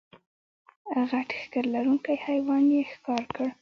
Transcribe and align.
غټ 1.09 1.29
ښکر 1.41 1.63
لرونکی 1.73 2.15
حیوان 2.25 2.63
یې 2.75 2.81
ښکار 2.91 3.23
کړ. 3.35 3.47